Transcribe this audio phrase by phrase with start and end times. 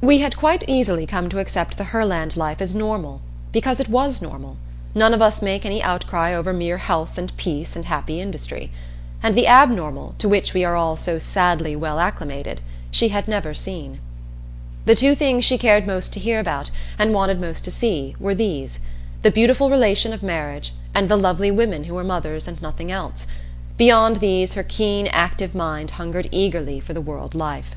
[0.00, 3.20] We had quite easily come to accept the Herland life as normal,
[3.52, 4.56] because it was normal
[4.92, 8.72] none of us make any outcry over mere health and peace and happy industry.
[9.22, 13.54] And the abnormal, to which we are all so sadly well acclimated, she had never
[13.54, 14.00] seen.
[14.84, 18.34] The two things she cared most to hear about, and wanted most to see, were
[18.34, 18.80] these:
[19.22, 23.28] the beautiful relation of marriage and the lovely women who were mothers and nothing else;
[23.76, 27.76] beyond these her keen, active mind hungered eagerly for the world life.